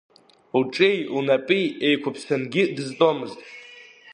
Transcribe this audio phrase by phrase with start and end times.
[0.61, 3.39] Лҿи лнапи еиқәыԥсангьы дызтәомызт.